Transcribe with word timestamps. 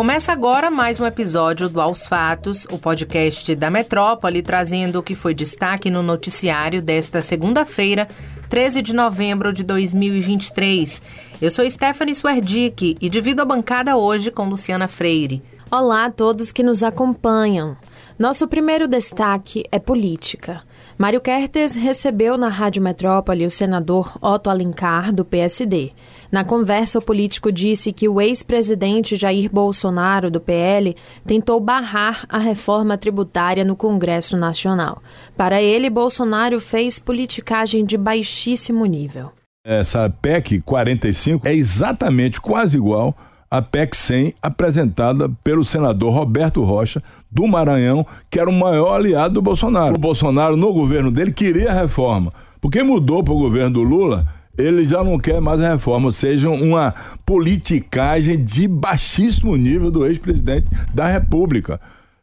Começa 0.00 0.32
agora 0.32 0.70
mais 0.70 0.98
um 0.98 1.04
episódio 1.04 1.68
do 1.68 1.78
Aos 1.78 2.06
Fatos, 2.06 2.66
o 2.70 2.78
podcast 2.78 3.54
da 3.54 3.68
Metrópole, 3.70 4.40
trazendo 4.40 4.98
o 4.98 5.02
que 5.02 5.14
foi 5.14 5.34
destaque 5.34 5.90
no 5.90 6.02
noticiário 6.02 6.80
desta 6.80 7.20
segunda-feira, 7.20 8.08
13 8.48 8.80
de 8.80 8.94
novembro 8.94 9.52
de 9.52 9.62
2023. 9.62 11.02
Eu 11.42 11.50
sou 11.50 11.70
Stephanie 11.70 12.14
Swerdick 12.14 12.96
e 12.98 13.10
divido 13.10 13.42
a 13.42 13.44
bancada 13.44 13.94
hoje 13.94 14.30
com 14.30 14.48
Luciana 14.48 14.88
Freire. 14.88 15.42
Olá 15.70 16.06
a 16.06 16.10
todos 16.10 16.50
que 16.50 16.62
nos 16.62 16.82
acompanham. 16.82 17.76
Nosso 18.18 18.48
primeiro 18.48 18.88
destaque 18.88 19.64
é 19.70 19.78
política. 19.78 20.62
Mário 21.00 21.18
Kertes 21.18 21.74
recebeu 21.74 22.36
na 22.36 22.48
Rádio 22.48 22.82
Metrópole 22.82 23.46
o 23.46 23.50
senador 23.50 24.18
Otto 24.20 24.50
Alencar, 24.50 25.14
do 25.14 25.24
PSD. 25.24 25.92
Na 26.30 26.44
conversa, 26.44 26.98
o 26.98 27.02
político 27.02 27.50
disse 27.50 27.90
que 27.90 28.06
o 28.06 28.20
ex-presidente 28.20 29.16
Jair 29.16 29.50
Bolsonaro, 29.50 30.30
do 30.30 30.38
PL, 30.38 30.94
tentou 31.24 31.58
barrar 31.58 32.26
a 32.28 32.36
reforma 32.36 32.98
tributária 32.98 33.64
no 33.64 33.74
Congresso 33.74 34.36
Nacional. 34.36 35.02
Para 35.34 35.62
ele, 35.62 35.88
Bolsonaro 35.88 36.60
fez 36.60 36.98
politicagem 36.98 37.82
de 37.82 37.96
baixíssimo 37.96 38.84
nível. 38.84 39.32
Essa 39.64 40.10
PEC 40.10 40.60
45 40.60 41.48
é 41.48 41.54
exatamente 41.54 42.38
quase 42.38 42.76
igual 42.76 43.16
a 43.50 43.60
PEC 43.60 43.96
100 43.96 44.34
apresentada 44.40 45.28
pelo 45.42 45.64
senador 45.64 46.14
Roberto 46.14 46.62
Rocha, 46.62 47.02
do 47.30 47.48
Maranhão, 47.48 48.06
que 48.30 48.38
era 48.38 48.48
o 48.48 48.52
maior 48.52 48.94
aliado 48.94 49.34
do 49.34 49.42
Bolsonaro. 49.42 49.96
O 49.96 50.00
Bolsonaro, 50.00 50.56
no 50.56 50.72
governo 50.72 51.10
dele, 51.10 51.32
queria 51.32 51.70
a 51.70 51.74
reforma. 51.74 52.32
Porque 52.60 52.82
mudou 52.82 53.24
para 53.24 53.34
o 53.34 53.38
governo 53.38 53.70
do 53.70 53.82
Lula, 53.82 54.26
ele 54.56 54.84
já 54.84 55.02
não 55.02 55.18
quer 55.18 55.40
mais 55.40 55.60
a 55.60 55.72
reforma, 55.72 56.06
ou 56.06 56.12
seja, 56.12 56.48
uma 56.48 56.94
politicagem 57.26 58.42
de 58.42 58.68
baixíssimo 58.68 59.56
nível 59.56 59.90
do 59.90 60.06
ex-presidente 60.06 60.66
da 60.94 61.08
República. 61.08 61.80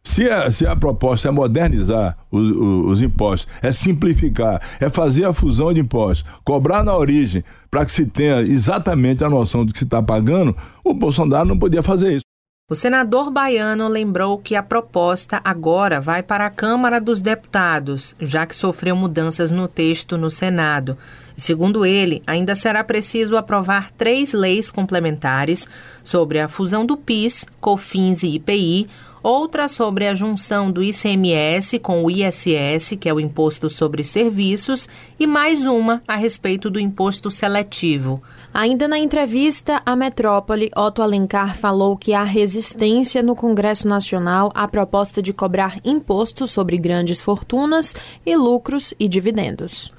Se 0.08 0.30
a, 0.30 0.50
se 0.50 0.66
a 0.66 0.73
proposta 0.73 1.27
é 1.27 1.31
modernizar 1.31 2.17
os, 2.31 2.50
os, 2.50 2.86
os, 2.91 3.02
impostos, 3.02 3.45
é 3.61 3.73
simplificar, 3.73 4.61
é 4.80 4.89
fazer 4.89 5.25
a 5.25 5.33
fusão 5.33 5.73
de 5.73 5.81
impostos, 5.81 6.25
cobrar 6.45 6.81
na 6.81 6.95
origem, 6.95 7.44
para 7.69 7.86
que 7.86 7.91
se 7.91 8.05
tenha 8.05 8.41
exatamente 8.41 9.22
a 9.25 9.30
noção 9.30 9.66
do 9.66 9.73
que 9.73 9.80
se 9.80 9.83
está 9.83 10.02
pagando, 10.02 10.55
o 10.81 10.94
Bolsonaro 10.94 11.50
não 11.50 11.59
podia 11.59 11.83
fazer 11.83 12.13
isso. 12.13 12.23
O 12.69 12.75
senador 12.75 13.30
baiano 13.30 13.88
lembrou 13.88 14.38
que 14.38 14.55
a 14.55 14.63
proposta 14.63 15.41
agora 15.44 16.00
vai 16.00 16.23
para 16.23 16.45
a 16.45 16.50
Câmara 16.50 17.00
dos 17.00 17.22
Deputados, 17.22 18.16
já 18.19 18.45
que 18.45 18.55
sofreu 18.55 18.95
mudanças 18.95 19.52
no 19.52 19.67
texto 19.67 20.17
no 20.17 20.31
Senado. 20.31 20.97
Segundo 21.35 21.85
ele, 21.85 22.22
ainda 22.25 22.55
será 22.55 22.83
preciso 22.83 23.38
aprovar 23.38 23.91
três 23.91 24.33
leis 24.33 24.72
complementares 24.72 25.67
sobre 26.03 26.39
a 26.39 26.47
fusão 26.47 26.85
do 26.85 26.97
PIS, 26.97 27.45
COFINS 27.61 28.23
e 28.23 28.35
IPI, 28.35 28.89
outra 29.28 29.67
sobre 29.67 30.08
a 30.08 30.14
junção 30.14 30.72
do 30.72 30.81
ICMS 30.81 31.80
com 31.80 32.02
o 32.02 32.09
ISS, 32.09 32.95
que 32.97 33.09
é 33.09 33.14
o 33.14 33.20
Imposto 33.20 33.69
sobre 33.69 34.02
Serviços, 34.02 34.88
e 35.19 35.28
mais 35.28 35.66
uma 35.66 36.02
a 36.08 36.16
respeito 36.16 36.69
do 36.69 36.80
imposto 36.80 37.30
seletivo. 37.30 38.23
Ainda 38.53 38.88
na 38.88 38.97
entrevista 38.97 39.81
à 39.86 39.97
Metrópole, 39.97 40.72
Otto 40.73 41.02
Alencar 41.02 41.58
falou 41.58 41.97
que 41.97 42.14
há 42.14 42.23
resistência 42.23 43.22
no 43.22 43.36
Congresso 43.36 43.86
Nacional 43.86 44.50
à 44.56 44.66
proposta 44.66 45.22
de 45.22 45.34
cobrar 45.34 45.78
imposto 45.84 46.47
sobre 46.47 46.78
grandes 46.78 47.19
fortunas 47.19 47.94
e 48.25 48.34
lucros 48.34 48.94
e 48.97 49.09
dividendos. 49.09 49.91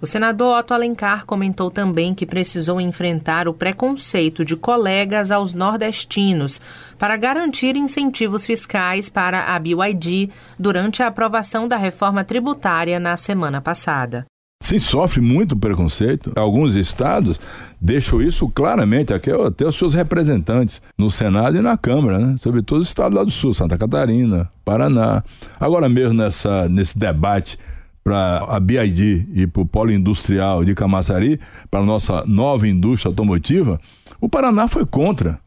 O 0.00 0.06
senador 0.06 0.58
Otto 0.58 0.74
Alencar 0.74 1.24
comentou 1.24 1.70
também 1.70 2.14
que 2.14 2.26
precisou 2.26 2.80
enfrentar 2.80 3.48
o 3.48 3.54
preconceito 3.54 4.44
de 4.44 4.54
colegas 4.54 5.30
aos 5.30 5.54
nordestinos 5.54 6.60
para 6.98 7.16
garantir 7.16 7.76
incentivos 7.76 8.44
fiscais 8.44 9.08
para 9.08 9.54
a 9.54 9.58
BYD 9.58 10.30
durante 10.58 11.02
a 11.02 11.06
aprovação 11.06 11.66
da 11.66 11.78
reforma 11.78 12.22
tributária 12.24 13.00
na 13.00 13.16
semana 13.16 13.60
passada. 13.60 14.26
Se 14.62 14.80
sofre 14.80 15.20
muito 15.20 15.56
preconceito, 15.56 16.32
alguns 16.34 16.74
estados 16.74 17.40
deixam 17.80 18.20
isso 18.20 18.48
claramente, 18.48 19.12
até 19.12 19.66
os 19.66 19.76
seus 19.76 19.94
representantes 19.94 20.82
no 20.98 21.10
Senado 21.10 21.56
e 21.56 21.60
na 21.60 21.76
Câmara, 21.76 22.18
né? 22.18 22.36
sobretudo 22.40 22.80
o 22.80 22.82
estado 22.82 23.14
lá 23.14 23.22
do 23.22 23.30
Sul, 23.30 23.52
Santa 23.54 23.78
Catarina, 23.78 24.50
Paraná. 24.64 25.22
Agora 25.60 25.88
mesmo 25.88 26.14
nessa, 26.14 26.68
nesse 26.68 26.98
debate 26.98 27.58
para 28.06 28.44
a 28.48 28.60
BID 28.60 29.26
e 29.34 29.48
para 29.48 29.62
o 29.62 29.66
Polo 29.66 29.90
Industrial 29.90 30.64
de 30.64 30.76
Camaçari, 30.76 31.40
para 31.68 31.80
a 31.80 31.84
nossa 31.84 32.24
nova 32.24 32.68
indústria 32.68 33.10
automotiva, 33.10 33.80
o 34.20 34.28
Paraná 34.28 34.68
foi 34.68 34.86
contra. 34.86 35.40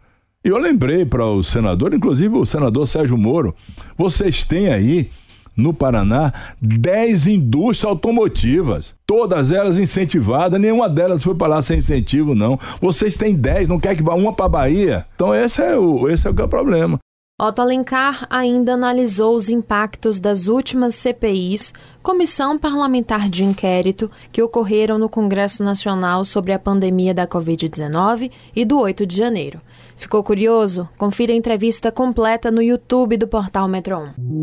E 0.44 0.50
eu 0.50 0.58
lembrei 0.58 1.06
para 1.06 1.26
o 1.26 1.42
senador, 1.42 1.94
inclusive 1.94 2.36
o 2.36 2.46
senador 2.46 2.86
Sérgio 2.86 3.18
Moro, 3.18 3.56
vocês 3.98 4.44
têm 4.44 4.68
aí 4.68 5.10
no 5.56 5.74
Paraná 5.74 6.34
10 6.62 7.28
indústrias 7.28 7.86
automotivas, 7.86 8.94
todas 9.08 9.54
elas 9.54 9.80
incentivadas, 9.80 10.60
nenhuma 10.60 10.90
delas 10.90 11.24
foi 11.24 11.36
para 11.36 11.48
lá 11.48 11.62
sem 11.62 11.78
incentivo, 11.78 12.36
não. 12.36 12.60
Vocês 12.82 13.16
têm 13.16 13.34
10, 13.36 13.70
não 13.70 13.80
quer 13.80 13.96
que 13.96 14.04
vá 14.04 14.16
uma 14.16 14.34
para 14.34 14.48
a 14.48 14.50
Bahia? 14.50 15.06
Então 15.16 15.34
esse 15.34 15.62
é 15.62 15.78
o, 15.78 16.10
esse 16.10 16.28
é 16.28 16.30
o, 16.30 16.34
que 16.34 16.42
é 16.42 16.46
o 16.46 16.50
problema. 16.50 17.00
Otto 17.42 17.62
Alencar 17.62 18.28
ainda 18.30 18.74
analisou 18.74 19.34
os 19.34 19.48
impactos 19.48 20.20
das 20.20 20.48
últimas 20.48 20.94
CPIs, 20.96 21.74
Comissão 22.04 22.60
Parlamentar 22.60 23.30
de 23.30 23.46
Inquérito, 23.46 24.12
que 24.30 24.44
ocorreram 24.44 24.98
no 24.98 25.08
Congresso 25.08 25.64
Nacional 25.64 26.26
sobre 26.26 26.52
a 26.52 26.60
pandemia 26.60 27.14
da 27.14 27.26
Covid-19 27.26 28.30
e 28.54 28.66
do 28.66 28.78
8 28.78 29.06
de 29.06 29.16
janeiro. 29.16 29.62
Ficou 29.96 30.22
curioso? 30.22 30.90
Confira 30.98 31.32
a 31.32 31.36
entrevista 31.36 31.94
completa 31.94 32.52
no 32.52 32.62
YouTube 32.62 33.16
do 33.16 33.26
portal 33.26 33.70
Metro 33.70 33.98
1. 34.18 34.40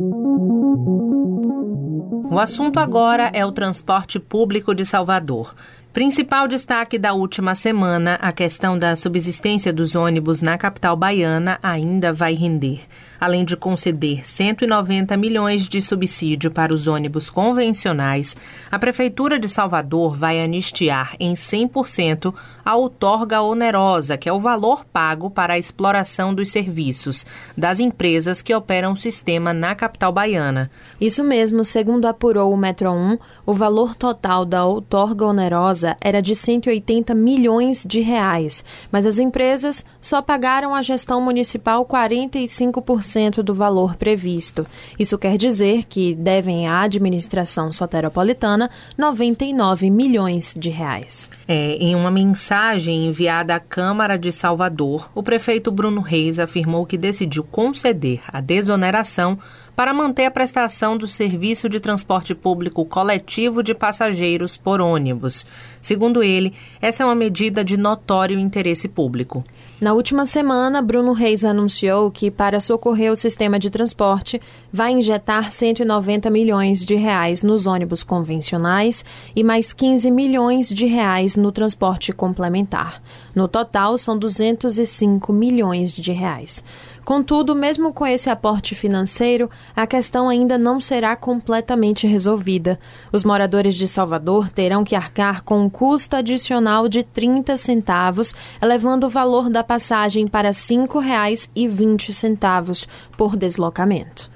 O 2.30 2.38
assunto 2.38 2.78
agora 2.78 3.30
é 3.34 3.44
o 3.44 3.52
transporte 3.52 4.18
público 4.18 4.74
de 4.74 4.86
Salvador. 4.86 5.54
Principal 5.96 6.46
destaque 6.46 6.98
da 6.98 7.14
última 7.14 7.54
semana, 7.54 8.18
a 8.20 8.30
questão 8.30 8.78
da 8.78 8.94
subsistência 8.94 9.72
dos 9.72 9.94
ônibus 9.94 10.42
na 10.42 10.58
capital 10.58 10.94
baiana 10.94 11.58
ainda 11.62 12.12
vai 12.12 12.34
render. 12.34 12.82
Além 13.18 13.44
de 13.44 13.56
conceder 13.56 14.28
190 14.28 15.16
milhões 15.16 15.68
de 15.68 15.80
subsídio 15.80 16.50
para 16.50 16.72
os 16.72 16.86
ônibus 16.86 17.30
convencionais, 17.30 18.36
a 18.70 18.78
Prefeitura 18.78 19.38
de 19.38 19.48
Salvador 19.48 20.14
vai 20.16 20.40
anistiar 20.42 21.14
em 21.18 21.32
100% 21.32 22.34
a 22.64 22.76
outorga 22.76 23.40
onerosa, 23.40 24.16
que 24.18 24.28
é 24.28 24.32
o 24.32 24.40
valor 24.40 24.84
pago 24.84 25.30
para 25.30 25.54
a 25.54 25.58
exploração 25.58 26.34
dos 26.34 26.50
serviços 26.50 27.24
das 27.56 27.80
empresas 27.80 28.42
que 28.42 28.54
operam 28.54 28.92
o 28.92 28.96
sistema 28.96 29.52
na 29.52 29.74
capital 29.74 30.12
baiana. 30.12 30.70
Isso 31.00 31.24
mesmo, 31.24 31.64
segundo 31.64 32.06
apurou 32.06 32.52
o 32.52 32.56
Metro 32.56 32.90
1, 32.90 33.18
o 33.44 33.52
valor 33.52 33.94
total 33.94 34.44
da 34.44 34.64
outorga 34.64 35.24
onerosa 35.26 35.96
era 36.00 36.20
de 36.20 36.34
180 36.34 37.14
milhões 37.14 37.84
de 37.86 38.00
reais, 38.00 38.64
mas 38.90 39.06
as 39.06 39.18
empresas 39.18 39.84
só 40.00 40.20
pagaram 40.20 40.74
à 40.74 40.82
gestão 40.82 41.20
municipal 41.20 41.84
45% 41.86 43.05
do 43.42 43.54
valor 43.54 43.96
previsto. 43.96 44.66
Isso 44.98 45.18
quer 45.18 45.36
dizer 45.36 45.84
que 45.84 46.14
devem 46.14 46.68
à 46.68 46.82
administração 46.82 47.72
soteropolitana 47.72 48.70
99 48.96 49.90
milhões 49.90 50.54
de 50.56 50.70
reais. 50.70 51.30
É, 51.48 51.76
em 51.76 51.94
uma 51.94 52.10
mensagem 52.10 53.06
enviada 53.06 53.54
à 53.54 53.60
Câmara 53.60 54.18
de 54.18 54.32
Salvador, 54.32 55.10
o 55.14 55.22
prefeito 55.22 55.70
Bruno 55.70 56.00
Reis 56.00 56.38
afirmou 56.38 56.84
que 56.84 56.98
decidiu 56.98 57.44
conceder 57.44 58.20
a 58.28 58.40
desoneração 58.40 59.38
para 59.76 59.92
manter 59.92 60.24
a 60.24 60.30
prestação 60.30 60.96
do 60.96 61.06
serviço 61.06 61.68
de 61.68 61.78
transporte 61.78 62.34
público 62.34 62.82
coletivo 62.86 63.62
de 63.62 63.74
passageiros 63.74 64.56
por 64.56 64.80
ônibus. 64.80 65.46
Segundo 65.82 66.22
ele, 66.22 66.54
essa 66.80 67.02
é 67.02 67.06
uma 67.06 67.14
medida 67.14 67.62
de 67.62 67.76
notório 67.76 68.38
interesse 68.38 68.88
público. 68.88 69.44
Na 69.78 69.92
última 69.92 70.24
semana, 70.24 70.80
Bruno 70.80 71.12
Reis 71.12 71.44
anunciou 71.44 72.10
que, 72.10 72.30
para 72.30 72.58
socorrer 72.58 73.12
o 73.12 73.16
sistema 73.16 73.58
de 73.58 73.68
transporte, 73.68 74.40
vai 74.72 74.92
injetar 74.92 75.52
190 75.52 76.30
milhões 76.30 76.82
de 76.82 76.94
reais 76.94 77.42
nos 77.42 77.66
ônibus 77.66 78.02
convencionais 78.02 79.04
e 79.34 79.44
mais 79.44 79.74
15 79.74 80.10
milhões 80.10 80.70
de 80.70 80.86
reais 80.86 81.36
no 81.36 81.52
transporte 81.52 82.10
complementar. 82.10 83.02
No 83.34 83.46
total, 83.46 83.98
são 83.98 84.18
205 84.18 85.30
milhões 85.30 85.92
de 85.92 86.10
reais. 86.10 86.64
Contudo, 87.06 87.54
mesmo 87.54 87.92
com 87.92 88.04
esse 88.04 88.28
aporte 88.28 88.74
financeiro, 88.74 89.48
a 89.76 89.86
questão 89.86 90.28
ainda 90.28 90.58
não 90.58 90.80
será 90.80 91.14
completamente 91.14 92.04
resolvida. 92.04 92.80
Os 93.12 93.22
moradores 93.22 93.76
de 93.76 93.86
Salvador 93.86 94.50
terão 94.50 94.82
que 94.82 94.96
arcar 94.96 95.44
com 95.44 95.62
um 95.62 95.70
custo 95.70 96.16
adicional 96.16 96.88
de 96.88 97.04
30 97.04 97.56
centavos, 97.58 98.34
elevando 98.60 99.06
o 99.06 99.08
valor 99.08 99.48
da 99.48 99.62
passagem 99.62 100.26
para 100.26 100.48
R$ 100.48 100.54
5,20 100.54 102.88
por 103.16 103.36
deslocamento. 103.36 104.28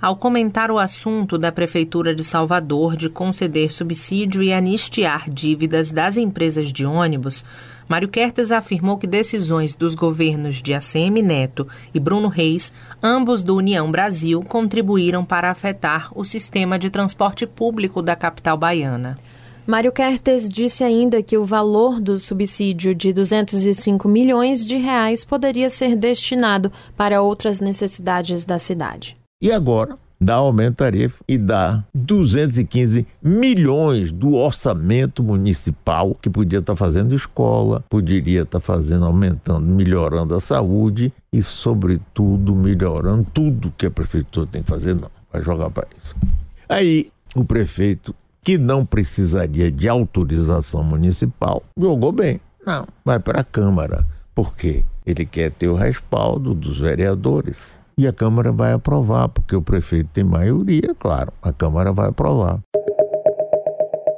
Ao 0.00 0.14
comentar 0.14 0.70
o 0.70 0.78
assunto 0.78 1.36
da 1.36 1.50
Prefeitura 1.50 2.14
de 2.14 2.22
Salvador 2.22 2.96
de 2.96 3.08
conceder 3.08 3.72
subsídio 3.72 4.44
e 4.44 4.52
anistiar 4.52 5.28
dívidas 5.28 5.90
das 5.90 6.16
empresas 6.16 6.72
de 6.72 6.86
ônibus, 6.86 7.44
Mário 7.92 8.08
Kertes 8.08 8.50
afirmou 8.50 8.96
que 8.96 9.06
decisões 9.06 9.74
dos 9.74 9.94
governos 9.94 10.62
de 10.62 10.72
ACM 10.72 11.20
Neto 11.22 11.68
e 11.92 12.00
Bruno 12.00 12.26
Reis, 12.26 12.72
ambos 13.02 13.42
do 13.42 13.54
União 13.54 13.90
Brasil, 13.90 14.42
contribuíram 14.42 15.26
para 15.26 15.50
afetar 15.50 16.10
o 16.18 16.24
sistema 16.24 16.78
de 16.78 16.88
transporte 16.88 17.46
público 17.46 18.00
da 18.00 18.16
capital 18.16 18.56
baiana. 18.56 19.18
Mário 19.66 19.92
Kertes 19.92 20.48
disse 20.48 20.82
ainda 20.82 21.22
que 21.22 21.36
o 21.36 21.44
valor 21.44 22.00
do 22.00 22.18
subsídio 22.18 22.94
de 22.94 23.12
205 23.12 24.08
milhões 24.08 24.64
de 24.64 24.78
reais 24.78 25.22
poderia 25.22 25.68
ser 25.68 25.94
destinado 25.94 26.72
para 26.96 27.20
outras 27.20 27.60
necessidades 27.60 28.42
da 28.42 28.58
cidade. 28.58 29.18
E 29.38 29.52
agora, 29.52 29.98
dá 30.22 30.34
aumento 30.34 30.76
tarifa 30.76 31.22
e 31.26 31.36
dá 31.36 31.84
215 31.92 33.06
milhões 33.20 34.12
do 34.12 34.34
orçamento 34.34 35.22
municipal 35.22 36.14
que 36.14 36.30
podia 36.30 36.60
estar 36.60 36.74
tá 36.74 36.76
fazendo 36.76 37.14
escola, 37.14 37.84
poderia 37.90 38.42
estar 38.42 38.60
tá 38.60 38.64
fazendo, 38.64 39.04
aumentando, 39.04 39.66
melhorando 39.66 40.34
a 40.34 40.40
saúde 40.40 41.12
e, 41.32 41.42
sobretudo, 41.42 42.54
melhorando 42.54 43.26
tudo 43.34 43.72
que 43.76 43.86
a 43.86 43.90
prefeitura 43.90 44.46
tem 44.46 44.62
que 44.62 44.70
fazer. 44.70 44.94
Não, 44.94 45.10
vai 45.32 45.42
jogar 45.42 45.70
para 45.70 45.86
isso. 46.00 46.14
Aí 46.68 47.10
o 47.34 47.44
prefeito, 47.44 48.14
que 48.42 48.56
não 48.56 48.86
precisaria 48.86 49.70
de 49.70 49.88
autorização 49.88 50.84
municipal, 50.84 51.62
jogou 51.76 52.12
bem. 52.12 52.40
Não, 52.64 52.86
vai 53.04 53.18
para 53.18 53.40
a 53.40 53.44
Câmara. 53.44 54.06
Por 54.34 54.54
quê? 54.54 54.84
Ele 55.04 55.26
quer 55.26 55.50
ter 55.50 55.68
o 55.68 55.74
respaldo 55.74 56.54
dos 56.54 56.78
vereadores 56.78 57.76
e 57.96 58.06
a 58.06 58.12
Câmara 58.12 58.52
vai 58.52 58.72
aprovar, 58.72 59.28
porque 59.28 59.54
o 59.54 59.62
prefeito 59.62 60.10
tem 60.12 60.24
maioria, 60.24 60.94
claro, 60.98 61.32
a 61.42 61.52
Câmara 61.52 61.92
vai 61.92 62.08
aprovar. 62.08 62.60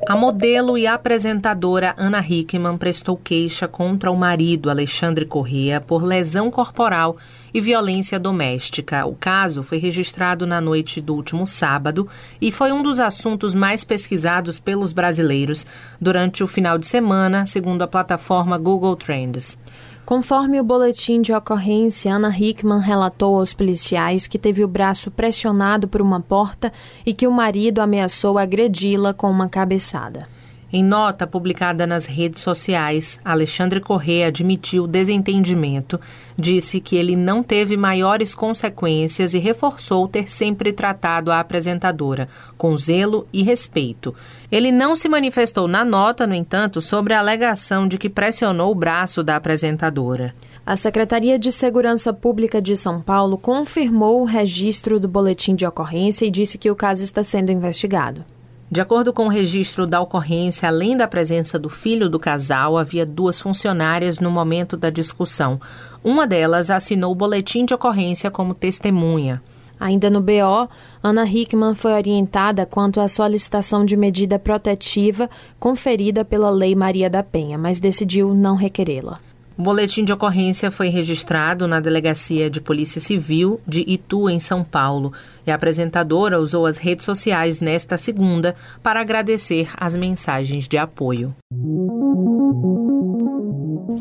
A 0.06 0.15
modelo 0.15 0.76
e 0.76 0.87
apresentadora 0.87 1.94
Ana 1.97 2.21
Hickman 2.21 2.76
prestou 2.76 3.17
queixa 3.17 3.67
contra 3.67 4.11
o 4.11 4.17
marido 4.17 4.69
Alexandre 4.69 5.25
Corrêa 5.25 5.81
por 5.81 6.05
lesão 6.05 6.50
corporal 6.50 7.17
e 7.55 7.61
violência 7.61 8.21
doméstica. 8.21 9.06
O 9.06 9.15
caso 9.15 9.62
foi 9.62 9.79
registrado 9.79 10.47
na 10.47 10.61
noite 10.61 11.00
do 11.00 11.15
último 11.15 11.47
sábado 11.47 12.06
e 12.38 12.53
foi 12.53 12.71
um 12.71 12.82
dos 12.82 13.00
assuntos 13.00 13.55
mais 13.55 13.82
pesquisados 13.82 14.61
pelos 14.61 14.93
brasileiros 14.93 15.67
durante 15.99 16.44
o 16.44 16.47
final 16.47 16.76
de 16.76 16.85
semana, 16.85 17.47
segundo 17.47 17.81
a 17.81 17.88
plataforma 17.88 18.59
Google 18.59 18.97
Trends. 18.97 19.59
Conforme 20.05 20.61
o 20.61 20.65
boletim 20.65 21.23
de 21.23 21.33
ocorrência, 21.33 22.15
Ana 22.15 22.29
Hickman 22.29 22.81
relatou 22.81 23.39
aos 23.39 23.55
policiais 23.55 24.27
que 24.27 24.39
teve 24.39 24.62
o 24.62 24.69
braço 24.69 25.11
pressionado 25.11 25.89
por 25.89 26.03
uma 26.03 26.21
porta 26.21 26.71
e 27.06 27.15
que 27.15 27.27
o 27.27 27.33
marido 27.33 27.79
ameaçou 27.81 28.37
agredi-la 28.37 29.15
com 29.15 29.31
uma 29.31 29.49
cabeçada. 29.49 30.34
Em 30.76 30.82
nota 30.82 31.25
publicada 31.25 31.87
nas 31.87 32.05
redes 32.05 32.43
sociais, 32.43 33.21
Alexandre 33.25 33.81
Corrêa 33.81 34.26
admitiu 34.26 34.88
desentendimento, 34.88 36.00
disse 36.37 36.81
que 36.81 36.97
ele 36.97 37.15
não 37.15 37.44
teve 37.44 37.76
maiores 37.76 38.35
consequências 38.35 39.35
e 39.35 39.38
reforçou 39.38 40.09
ter 40.09 40.29
sempre 40.29 40.73
tratado 40.73 41.31
a 41.31 41.38
apresentadora 41.38 42.29
com 42.59 42.76
zelo 42.76 43.25
e 43.32 43.44
respeito. 43.44 44.12
Ele 44.50 44.73
não 44.73 44.97
se 44.97 45.09
manifestou 45.09 45.69
na 45.69 45.85
nota, 45.85 46.26
no 46.26 46.35
entanto, 46.35 46.82
sobre 46.82 47.15
a 47.15 47.21
alegação 47.21 47.87
de 47.87 47.97
que 47.97 48.11
pressionou 48.11 48.73
o 48.73 48.75
braço 48.75 49.23
da 49.23 49.37
apresentadora. 49.37 50.35
A 50.67 50.76
Secretaria 50.76 51.38
de 51.38 51.53
Segurança 51.53 52.12
Pública 52.12 52.61
de 52.61 52.76
São 52.76 53.00
Paulo 53.00 53.38
confirmou 53.38 54.21
o 54.21 54.25
registro 54.25 54.99
do 54.99 55.06
boletim 55.06 55.55
de 55.55 55.65
ocorrência 55.65 56.26
e 56.26 56.32
disse 56.32 56.59
que 56.59 56.69
o 56.69 56.75
caso 56.75 57.05
está 57.05 57.23
sendo 57.23 57.53
investigado. 57.53 58.25
De 58.70 58.81
acordo 58.81 59.12
com 59.12 59.26
o 59.26 59.31
registro 59.31 59.87
da 59.87 60.00
ocorrência, 60.00 60.69
além 60.69 60.96
da 60.96 61.06
presença 61.06 61.58
do 61.58 61.69
filho 61.69 62.08
do 62.08 62.19
casal, 62.19 62.76
havia 62.76 63.05
duas 63.05 63.38
funcionárias 63.38 64.19
no 64.19 64.31
momento 64.31 64.76
da 64.76 64.90
discussão. 64.90 65.61
Uma 66.02 66.26
delas 66.26 66.70
assinou 66.70 67.12
o 67.12 67.14
boletim 67.14 67.64
de 67.64 67.75
ocorrência 67.75 68.31
como 68.31 68.55
testemunha. 68.55 69.43
Ainda 69.78 70.08
no 70.08 70.20
BO, 70.20 70.69
Ana 71.02 71.26
Hickman 71.26 71.75
foi 71.75 71.93
orientada 71.93 72.64
quanto 72.64 73.00
à 73.00 73.08
solicitação 73.08 73.84
de 73.84 73.96
medida 73.96 74.38
protetiva 74.38 75.28
conferida 75.58 76.25
pela 76.25 76.49
Lei 76.49 76.75
Maria 76.75 77.11
da 77.11 77.22
Penha, 77.22 77.58
mas 77.58 77.81
decidiu 77.81 78.34
não 78.34 78.56
requerê-la. 78.56 79.20
O 79.56 79.62
boletim 79.62 80.05
de 80.05 80.12
ocorrência 80.12 80.71
foi 80.71 80.89
registrado 80.89 81.69
na 81.69 81.79
Delegacia 81.79 82.51
de 82.51 82.61
Polícia 82.61 83.01
Civil 83.01 83.61
de 83.67 83.85
Itu, 83.87 84.29
em 84.29 84.41
São 84.41 84.65
Paulo, 84.65 85.12
e 85.47 85.51
a 85.51 85.55
apresentadora 85.55 86.41
usou 86.41 86.67
as 86.67 86.77
redes 86.77 87.05
sociais 87.05 87.61
nesta 87.61 87.97
segunda 87.97 88.56
para 88.83 89.01
agradecer 89.01 89.71
as 89.77 89.95
mensagens 89.95 90.67
de 90.67 90.77
apoio. 90.77 91.35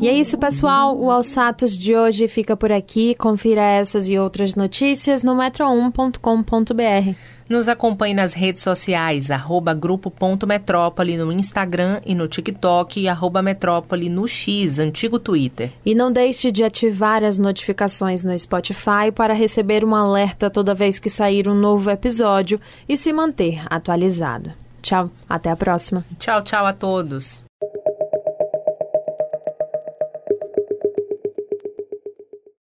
E 0.00 0.08
é 0.08 0.12
isso, 0.12 0.36
pessoal. 0.36 0.98
O 0.98 1.10
Alsatos 1.10 1.78
de 1.78 1.96
hoje 1.96 2.26
fica 2.26 2.56
por 2.56 2.72
aqui. 2.72 3.14
Confira 3.14 3.62
essas 3.62 4.08
e 4.08 4.18
outras 4.18 4.54
notícias 4.54 5.22
no 5.22 5.36
metro1.com.br. 5.36 7.16
Nos 7.48 7.68
acompanhe 7.68 8.14
nas 8.14 8.32
redes 8.32 8.62
sociais, 8.62 9.30
arroba 9.30 9.74
grupo.metrópole 9.74 11.16
no 11.16 11.30
Instagram 11.30 12.00
e 12.04 12.14
no 12.14 12.26
TikTok 12.26 13.00
e 13.00 13.08
arroba 13.08 13.42
metrópole 13.42 14.08
no 14.08 14.26
X, 14.26 14.78
antigo 14.78 15.18
Twitter. 15.18 15.70
E 15.84 15.94
não 15.94 16.10
deixe 16.10 16.50
de 16.50 16.64
ativar 16.64 17.22
as 17.22 17.36
notificações 17.36 18.24
no 18.24 18.38
Spotify 18.38 19.12
para 19.14 19.34
receber 19.34 19.84
um 19.84 19.94
alerta 19.94 20.48
toda 20.50 20.74
vez 20.74 20.98
que 20.98 21.10
sair 21.10 21.48
um 21.48 21.54
novo 21.54 21.90
episódio 21.90 22.60
e 22.88 22.96
se 22.96 23.12
manter 23.12 23.62
atualizado. 23.68 24.52
Tchau, 24.80 25.10
até 25.28 25.50
a 25.50 25.56
próxima. 25.56 26.04
Tchau, 26.18 26.42
tchau 26.42 26.66
a 26.66 26.72
todos. 26.72 27.44